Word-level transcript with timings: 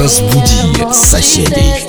Разбуди 0.00 0.94
соседей. 0.94 1.86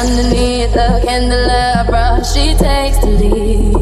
Underneath 0.00 0.72
the 0.72 1.02
candelabra, 1.04 2.24
she 2.24 2.54
takes 2.54 2.98
to 3.00 3.06
leave. 3.06 3.74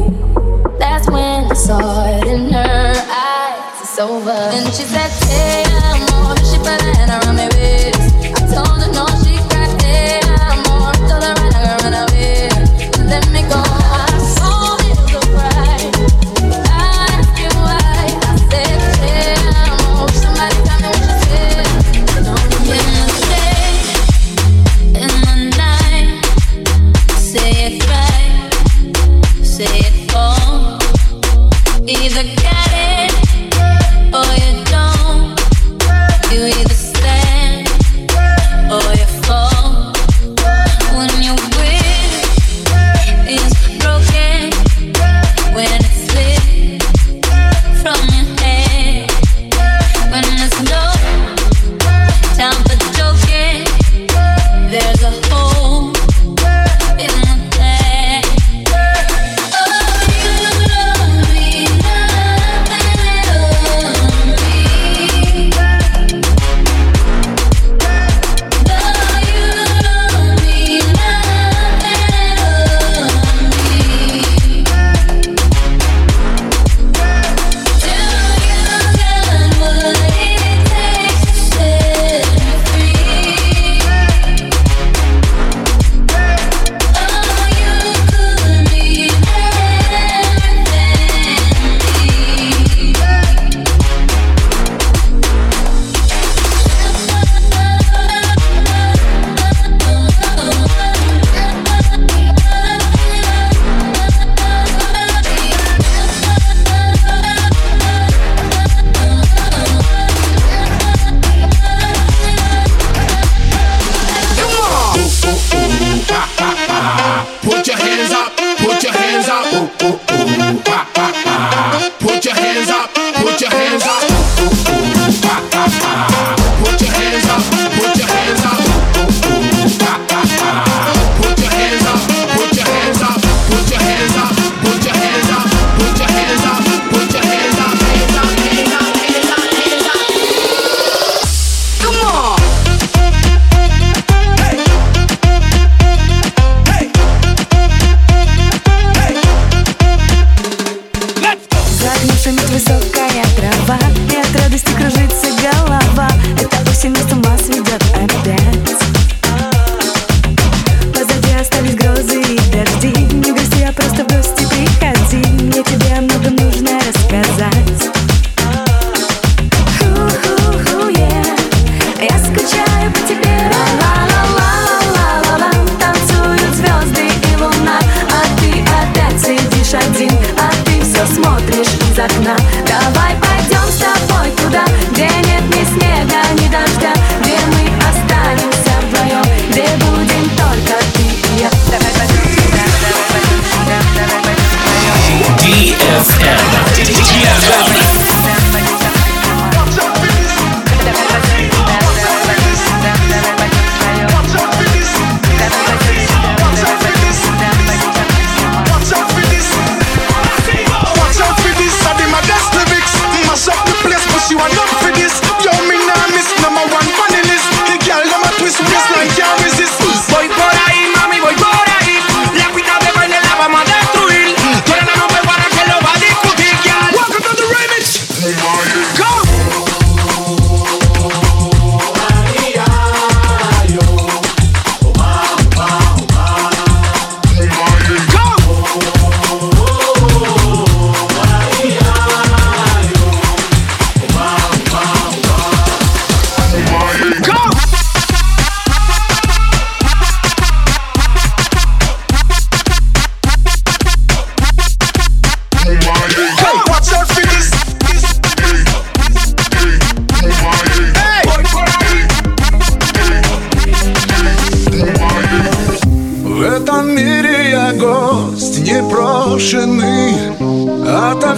That's 0.79 1.07
when 1.07 1.49
I 1.49 1.53
saw 1.53 2.05
it 2.07 2.25
in 2.27 2.51
her 2.51 2.93
eyes. 3.09 3.99
Over. 3.99 4.31
And 4.31 4.67
she 4.73 4.83
said, 4.83 5.11
Hey, 5.29 5.63
I'm 5.65 6.35
she 6.43 6.57
put 6.57 6.81
her 6.81 6.93
hand 6.93 7.23
around 7.23 7.37
me. 7.37 7.88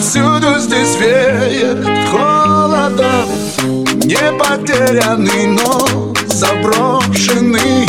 Повсюду 0.02 0.58
здесь 0.58 0.96
веет 0.96 1.86
холодом. 2.10 3.30
Не 4.04 4.32
потерянный, 4.36 5.46
но 5.46 6.12
заброшенный. 6.26 7.88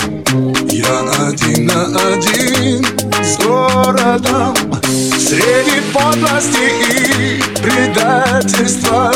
Я 0.70 1.00
один 1.26 1.64
на 1.64 1.86
один 1.86 2.84
с 3.24 3.38
городом. 3.42 4.54
Среди 5.18 5.80
подлости 5.90 6.68
и 6.90 7.42
предательства. 7.62 9.10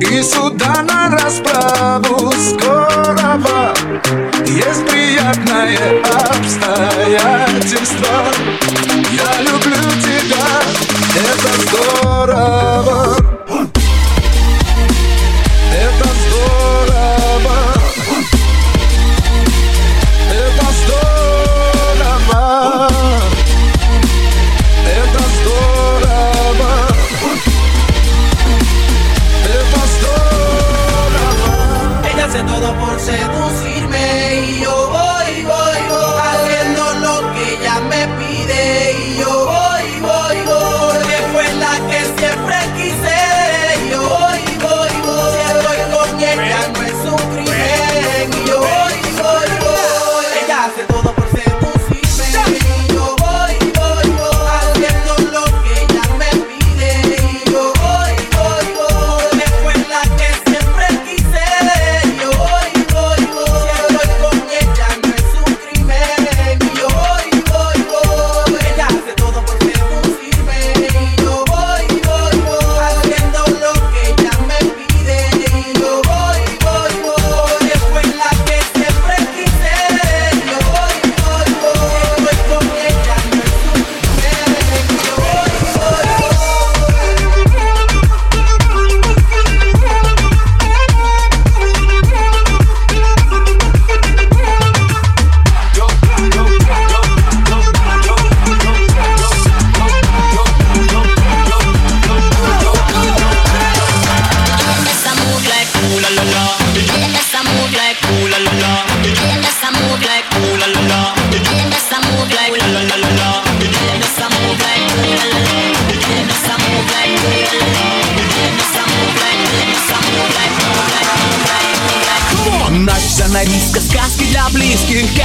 И 0.00 0.20
суда 0.20 0.82
на 0.82 1.10
расправу 1.10 2.32
скорого. 2.32 3.74
Есть 4.44 4.84
приятное 4.88 6.02
обстоятельство. 6.02 7.37
Laura. 12.28 12.57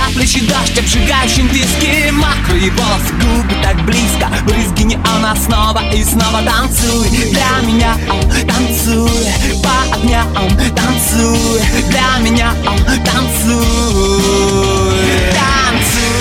От 0.05 0.13
плечи 0.13 0.41
дождь, 0.41 0.77
обжигающим 0.77 1.47
виски. 1.47 2.11
Мокрые 2.11 2.71
волосы, 2.71 3.13
губы 3.21 3.55
так 3.61 3.81
близко 3.85 4.27
Брызги 4.45 4.83
неона 4.83 5.35
снова. 5.35 5.81
И 5.94 6.03
снова 6.03 6.41
Танцуй 6.44 7.09
для 7.09 7.61
меня, 7.65 7.95
танцуй 8.47 9.09
По 9.63 9.95
огням, 9.95 10.27
танцуй 10.75 11.61
Для 11.89 12.17
меня, 12.19 12.53
танцуй. 13.05 13.63
Танцуй. 15.31 16.12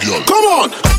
Come 0.00 0.44
on! 0.46 0.91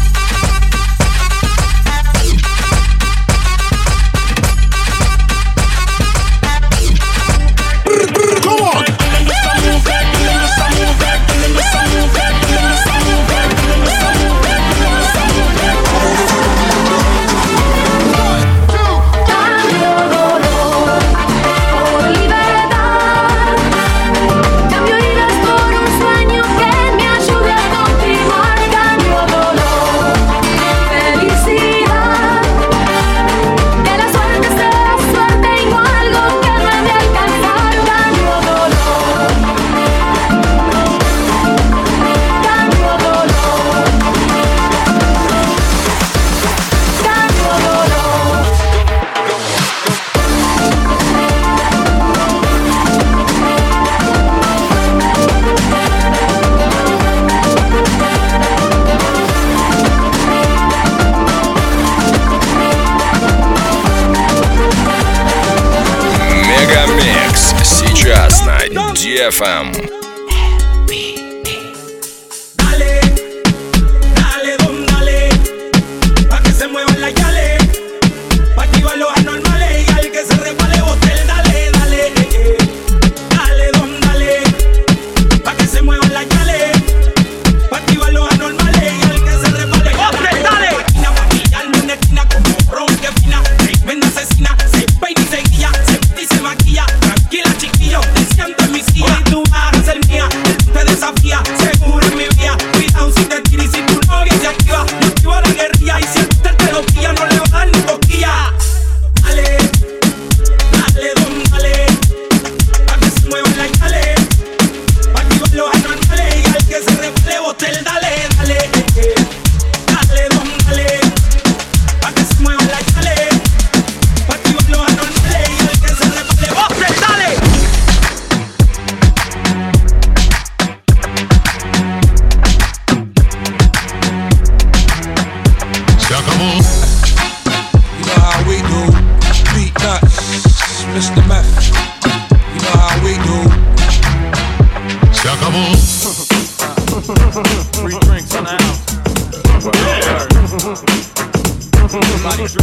Somebody's 152.24 152.56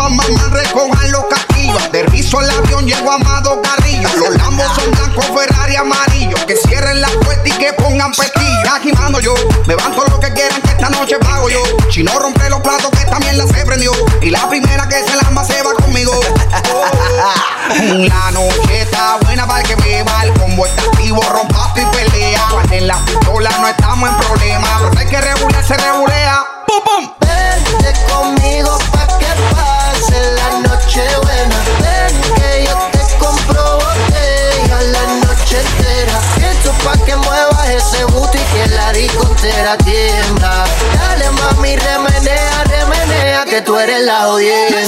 mamá, 0.00 0.08
mamá, 0.08 1.06
los 1.08 1.24
castillos. 1.26 1.92
De 1.92 2.00
el 2.00 2.50
avión 2.50 2.86
llegó 2.86 3.12
Amado 3.12 3.60
Carrillo. 3.62 4.08
Los 4.16 4.34
lambos 4.36 4.66
son 4.74 4.90
blancos, 4.92 5.26
Ferrari 5.26 5.76
amarillo. 5.76 6.36
Que 6.46 6.56
cierren 6.56 7.00
la 7.00 7.08
puerta 7.08 7.48
y 7.48 7.52
que 7.52 7.72
pongan 7.74 8.12
pestillo. 8.12 8.74
Aquí 8.74 8.92
mando 8.92 9.20
yo, 9.20 9.34
me 9.66 9.74
van 9.74 9.94
todo 9.94 10.06
lo 10.06 10.20
que 10.20 10.32
quieran 10.32 10.60
que 10.62 10.70
esta 10.70 10.88
noche 10.90 11.18
pago 11.18 11.50
yo. 11.50 11.62
Si 11.90 12.02
no 12.02 12.18
rompe 12.18 12.48
los 12.48 12.60
platos 12.60 12.90
que 12.90 13.04
también 13.10 13.36
la 13.36 13.46
se 13.46 13.64
prendió. 13.64 13.92
Y 14.22 14.30
la 14.30 14.48
primera 14.48 14.88
que 14.88 15.02
se 15.04 15.16
la 15.16 15.30
la 17.90 18.30
noche 18.30 18.82
está 18.82 19.18
buena 19.24 19.48
para 19.48 19.64
que 19.64 19.74
beba. 19.74 20.22
El 20.22 20.32
combo 20.38 20.64
está 20.64 20.82
activo, 20.82 21.20
rompazo 21.22 21.80
y 21.80 21.84
pelea. 21.86 22.40
En 22.70 22.86
la 22.86 23.04
pistola 23.04 23.50
no 23.60 23.66
estamos 23.66 24.10
en 24.10 24.16
problema. 24.16 24.68
Pero 24.90 25.00
hay 25.00 25.06
que 25.06 25.20
regular, 25.20 25.64
se 25.64 25.76
regulea. 25.76 26.40
¡Pum, 26.68 26.80
pum! 26.84 27.12
Vente 27.18 28.00
conmigo 28.08 28.78
pa' 28.92 29.18
que 29.18 29.26
pase 29.56 30.20
la 30.36 30.68
noche 30.68 31.02
buena. 31.22 31.56
Ven 31.80 32.34
que 32.36 32.64
yo 32.64 32.78
te 32.92 33.18
compro 33.18 33.78
botella 33.78 34.82
la 34.82 35.26
noche 35.26 35.60
entera. 35.60 36.20
Esto 36.48 36.72
pa' 36.84 36.96
que 37.04 37.16
muevas 37.16 37.68
ese 37.70 38.04
booty 38.04 38.38
que 38.38 38.66
la 38.68 38.92
discotera 38.92 39.76
tiembla. 39.78 40.64
Dale 40.94 41.30
mami, 41.30 41.74
remenea, 41.74 42.64
remenea, 42.66 43.44
que 43.46 43.62
tú 43.62 43.76
eres 43.76 44.04
la 44.04 44.26
jodida. 44.26 44.79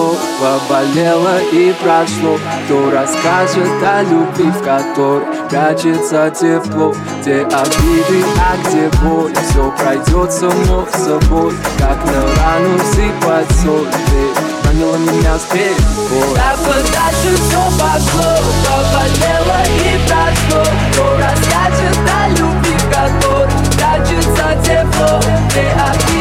прошло, 0.00 0.16
поболело 0.40 1.38
и 1.52 1.72
прошло. 1.82 2.38
Кто 2.64 2.90
расскажет 2.90 3.82
о 3.82 4.02
любви, 4.02 4.50
в 4.50 4.64
которой 4.64 5.26
прячется 5.48 6.30
тепло? 6.30 6.94
Где 7.20 7.42
обиды, 7.42 8.24
а 8.38 8.56
где 8.64 8.88
боль, 9.02 9.32
все 9.34 9.70
пройдет 9.78 10.32
само 10.32 10.86
собой. 10.92 11.52
Как 11.78 12.04
на 12.04 12.22
рану 12.22 12.78
сыпать 12.92 13.50
соль, 13.62 13.86
ты 14.06 14.68
ранила 14.68 14.96
меня 14.96 15.38
с 15.38 15.42
перепой 15.52 16.34
Так 16.34 16.58
вот 16.58 16.84
дальше 16.92 17.36
все 17.36 17.62
пошло, 17.78 18.36
поболело 18.64 19.62
и 19.66 19.98
прошло. 20.08 20.64
Кто 20.92 21.04
расскажет 21.18 21.98
о 22.08 22.28
любви, 22.30 22.74
в 22.78 22.88
которой 22.88 23.48
прячется 23.76 24.46
тепло? 24.64 25.20
Где 25.48 25.68
обиды 25.70 26.19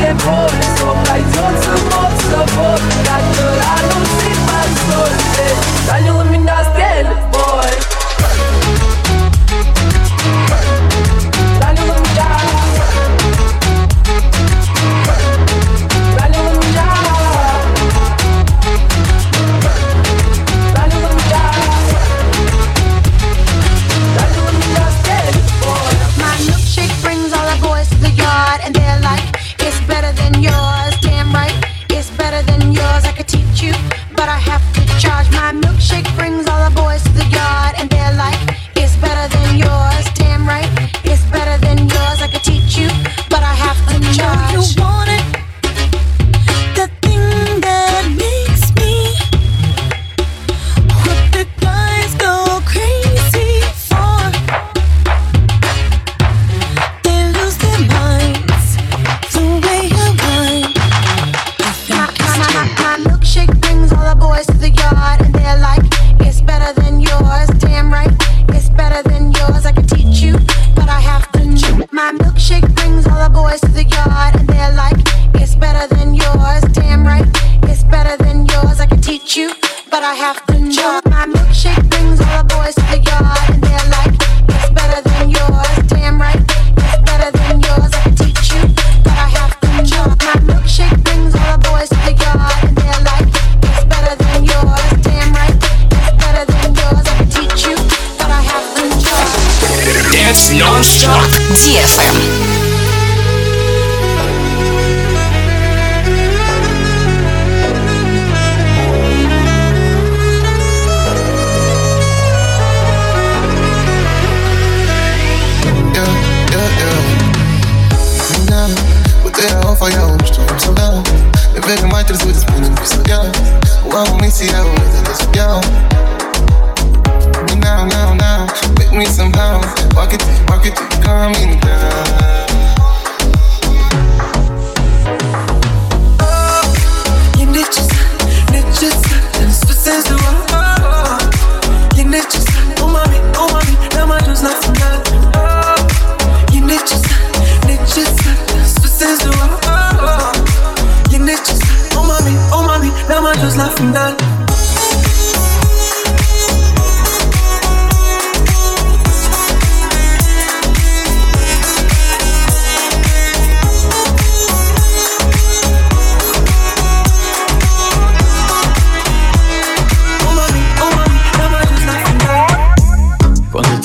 się 0.00 0.14
the 0.14 0.48
Słuchaj, 0.78 1.22
don't 1.34 1.62
Tak 3.04 4.47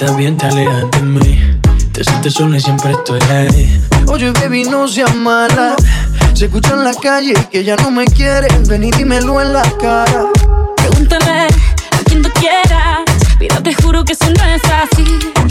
estás 0.03 0.17
bien 0.17 0.37
te 0.37 0.45
alejas 0.47 0.91
de 0.91 1.01
mí. 1.01 1.59
Te 1.93 2.03
sientes 2.03 2.33
sola 2.33 2.57
y 2.57 2.59
siempre 2.59 2.91
estoy 2.91 3.19
ahí. 3.29 3.81
Oye 4.07 4.31
baby 4.31 4.65
no 4.65 4.87
seas 4.87 5.15
mala. 5.15 5.75
Se 6.33 6.45
escucha 6.45 6.73
en 6.73 6.83
la 6.83 6.93
calle 6.93 7.33
que 7.49 7.63
ya 7.63 7.75
no 7.77 7.89
me 7.89 8.05
quieren. 8.05 8.63
Ven 8.67 8.83
y 8.83 8.91
dímelo 8.91 9.39
en 9.41 9.53
la 9.53 9.61
cara. 9.79 10.25
Pregúntale 10.75 11.47
a 11.47 12.03
quien 12.05 12.21
tú 12.21 12.29
quieras. 12.33 13.01
Pero 13.39 13.63
te 13.63 13.73
juro 13.75 14.03
que 14.03 14.13
eso 14.13 14.25
no 14.25 14.43
es 14.43 14.61
así. 14.65 15.05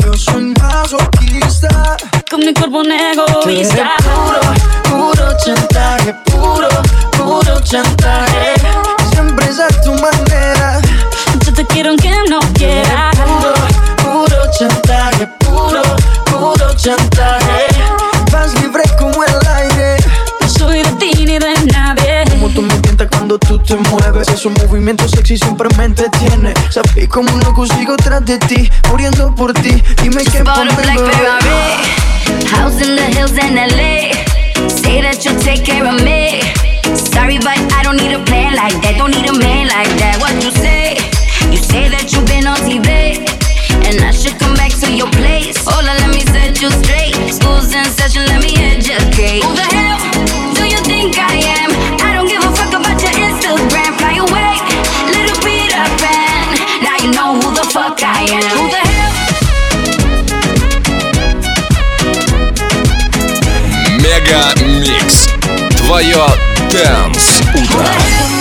Yo 0.04 0.12
soy 0.14 0.54
masoquista. 0.61 1.97
Con 2.30 2.40
mi 2.40 2.52
cuerpo 2.52 2.80
un 2.80 2.92
egoísta. 2.92 3.92
Puro, 4.02 5.12
puro 5.12 5.37
chantaje 5.44 6.14
Puro, 6.25 6.68
puro 7.16 7.61
chantaje. 7.61 8.54
Siempre 9.12 9.47
es 9.47 9.61
a 9.61 9.68
tu 9.82 9.92
manera 9.94 10.31
chantaje 16.82 17.66
Vas 18.32 18.54
libre 18.60 18.82
como 18.98 19.22
el 19.22 19.48
aire 19.56 19.96
No 20.40 20.48
soy 20.48 20.82
de 20.82 20.90
ti 20.92 21.24
ni 21.24 21.38
de 21.38 21.54
nadie 21.72 22.24
Como 22.30 22.48
tú 22.48 22.62
me 22.62 22.74
tientas 22.78 23.09
cuando 23.09 23.38
tú 23.38 23.59
te 23.59 23.76
mueves 23.76 24.28
Esos 24.28 24.52
movimientos 24.52 25.12
sexy 25.12 25.38
siempre 25.38 25.68
me 25.78 25.85
entretiene 25.85 26.52
Sabes 26.70 27.09
como 27.09 27.33
un 27.33 27.40
loco 27.40 27.66
sigo 27.66 27.96
tras 27.96 28.24
de 28.24 28.38
ti 28.38 28.68
Muriendo 28.88 29.33
por 29.35 29.52
ti 29.54 29.83
Dime 30.02 30.24
qué 30.24 30.42
black 30.42 30.76
bebé. 30.76 30.98
Ferrari, 30.98 31.48
house 32.50 32.80
in 32.83 32.96
the 32.96 33.07
hills 33.14 33.33
in 33.33 33.54
LA. 33.54 34.12
Say 34.68 35.00
that 35.02 35.24
you'll 35.24 35.38
take 35.40 35.64
care 35.64 35.87
of 35.87 36.02
me. 36.02 36.42
Sorry, 36.94 37.38
but 37.38 37.59
I 37.72 37.83
don't 37.83 37.96
need 37.96 38.12
a 38.12 38.22
plan 38.24 38.54
like 38.54 38.74
that. 38.83 38.96
Don't 38.98 39.11
need 39.11 39.28
a 39.28 39.33
man 39.33 39.68
like 39.68 39.90
that. 39.98 40.18
What 40.20 40.35
you 40.42 40.50
say? 40.50 40.98
You 41.50 41.59
say 41.59 41.88
that 41.88 42.12
you've 42.12 42.26
been 42.26 42.46
on 42.46 42.59
TV, 42.66 43.22
and 43.87 44.02
I 44.02 44.11
should 44.11 44.38
come 44.38 44.54
back 44.54 44.72
to 44.80 44.92
your 44.92 45.11
place. 45.11 45.57
Hola, 45.64 45.87
let 45.87 46.00
me 46.00 46.01
educate. 49.32 49.43
Who 49.43 49.53
the 49.56 49.62
hell 49.62 49.99
do 50.53 50.63
you 50.67 50.77
think 50.84 51.17
I 51.17 51.36
am? 51.62 51.71
I 52.01 52.13
don't 52.13 52.27
give 52.27 52.43
a 52.43 52.51
fuck 52.56 52.73
about 52.73 53.01
your 53.01 53.12
Instagram. 53.12 53.95
Fly 53.97 54.15
away, 54.19 54.60
little 55.08 55.38
Peter 55.43 55.86
Pan. 56.01 56.58
Now 56.84 56.97
you 57.03 57.12
know 57.12 57.39
who 57.39 57.53
the 57.56 57.67
fuck 57.71 57.99
I 58.03 58.25
am. 58.32 58.58
Who 58.58 58.67
the 58.69 58.84
hell? 58.91 59.13
Мега 64.01 64.53
Микс. 64.63 65.27
Твое 65.77 66.27
Дэнс 66.71 67.41
Утро. 67.56 68.40